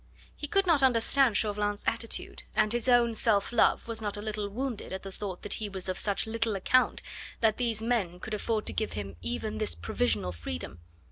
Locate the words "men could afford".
7.83-8.65